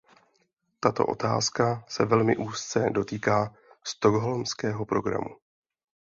Tato 0.79 1.05
otázka 1.05 1.83
se 1.87 2.05
velmi 2.05 2.37
úzce 2.37 2.89
dotýká 2.93 3.55
Stockholmského 3.87 4.85
programu. 4.85 5.29